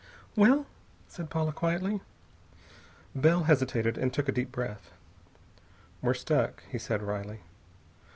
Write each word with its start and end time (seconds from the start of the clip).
"Well?" 0.35 0.65
said 1.07 1.29
Paula 1.29 1.51
quietly. 1.51 2.01
Bell 3.13 3.43
hesitated, 3.43 3.99
and 3.99 4.11
took 4.11 4.27
a 4.27 4.31
deep 4.31 4.51
breath. 4.51 4.89
"We're 6.01 6.15
stuck," 6.15 6.63
he 6.71 6.79
said 6.79 7.03
wryly. 7.03 7.41